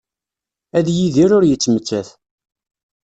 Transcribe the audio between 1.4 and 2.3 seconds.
yettmettat.